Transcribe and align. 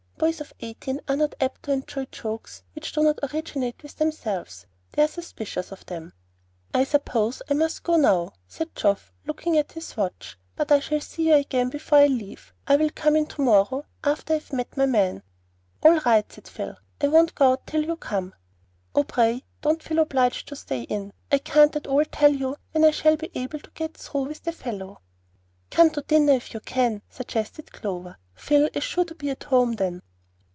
Boys 0.21 0.39
of 0.39 0.53
eighteen 0.59 1.01
are 1.07 1.15
not 1.15 1.33
apt 1.41 1.63
to 1.63 1.71
enjoy 1.71 2.05
jokes 2.11 2.61
which 2.75 2.91
do 2.93 3.01
not 3.01 3.17
originate 3.33 3.81
with 3.81 3.95
themselves; 3.95 4.67
they 4.91 5.01
are 5.01 5.07
suspicious 5.07 5.71
of 5.71 5.83
them. 5.87 6.13
"I 6.75 6.83
suppose 6.83 7.41
I 7.49 7.55
must 7.55 7.81
go 7.81 7.95
now," 7.95 8.33
said 8.47 8.75
Geoff, 8.75 9.11
looking 9.25 9.57
at 9.57 9.71
his 9.71 9.97
watch; 9.97 10.37
"but 10.55 10.71
I 10.71 10.79
shall 10.79 10.99
see 11.01 11.29
you 11.29 11.33
again 11.33 11.71
before 11.71 11.97
I 11.97 12.05
leave. 12.05 12.53
I'll 12.67 12.91
come 12.91 13.15
in 13.15 13.25
to 13.29 13.41
morrow 13.41 13.83
after 14.03 14.35
I've 14.35 14.53
met 14.53 14.77
my 14.77 14.85
man." 14.85 15.23
"All 15.81 15.97
right," 16.05 16.31
said 16.31 16.47
Phil; 16.47 16.77
"I 17.01 17.07
won't 17.07 17.33
go 17.33 17.53
out 17.53 17.65
till 17.65 17.83
you 17.83 17.95
come." 17.95 18.35
"Oh, 18.93 19.03
pray 19.03 19.43
don't 19.63 19.81
feel 19.81 19.97
obliged 19.97 20.47
to 20.49 20.55
stay 20.55 20.83
in. 20.83 21.13
I 21.31 21.39
can't 21.39 21.75
at 21.75 21.87
all 21.87 22.05
tell 22.05 22.55
when 22.73 22.85
I 22.85 22.91
shall 22.91 23.17
be 23.17 23.31
able 23.33 23.57
to 23.59 23.71
get 23.71 23.97
through 23.97 24.25
with 24.25 24.43
the 24.43 24.51
fellow." 24.51 25.01
"Come 25.71 25.89
to 25.89 26.01
dinner 26.01 26.33
if 26.33 26.53
you 26.53 26.59
can," 26.59 27.01
suggested 27.09 27.71
Clover. 27.73 28.17
"Phil 28.35 28.69
is 28.75 28.83
sure 28.83 29.05
to 29.05 29.15
be 29.15 29.31
at 29.31 29.45
home 29.45 29.73
then." 29.73 30.03